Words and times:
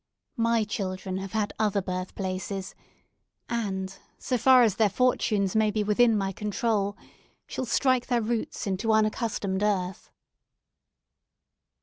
My 0.37 0.63
children 0.63 1.17
have 1.17 1.33
had 1.33 1.53
other 1.59 1.79
birth 1.79 2.15
places, 2.15 2.73
and, 3.47 3.95
so 4.17 4.35
far 4.35 4.63
as 4.63 4.77
their 4.77 4.89
fortunes 4.89 5.55
may 5.55 5.69
be 5.69 5.83
within 5.83 6.17
my 6.17 6.31
control, 6.31 6.97
shall 7.45 7.65
strike 7.67 8.07
their 8.07 8.23
roots 8.23 8.65
into 8.65 8.93
unaccustomed 8.93 9.61
earth. 9.61 10.09